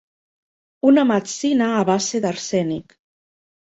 Una 0.93 1.03
metzina 1.11 1.71
a 1.77 1.87
base 1.93 2.25
d'arsènic. 2.27 3.01